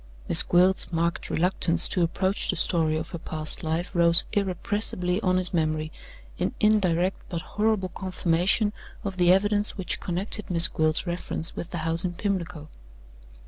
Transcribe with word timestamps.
Miss 0.27 0.41
Gwilt's 0.41 0.91
marked 0.91 1.29
reluctance 1.29 1.87
to 1.89 2.01
approach 2.01 2.49
the 2.49 2.55
story 2.55 2.97
of 2.97 3.11
her 3.11 3.19
past 3.19 3.63
life 3.63 3.91
rose 3.93 4.25
irrepressibly 4.33 5.21
on 5.21 5.37
his 5.37 5.53
memory, 5.53 5.91
in 6.39 6.55
indirect 6.59 7.21
but 7.29 7.43
horrible 7.43 7.89
confirmation 7.89 8.73
of 9.03 9.17
the 9.17 9.31
evidence 9.31 9.77
which 9.77 9.99
connected 9.99 10.49
Miss 10.49 10.67
Gwilt's 10.67 11.05
reference 11.05 11.55
with 11.55 11.69
the 11.69 11.77
house 11.85 12.03
in 12.03 12.13
Pimlico. 12.13 12.67